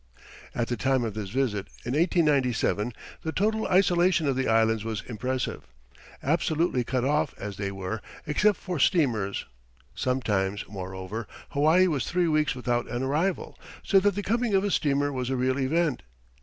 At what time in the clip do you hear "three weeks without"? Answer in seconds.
12.09-12.89